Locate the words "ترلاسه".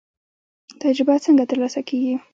1.51-1.81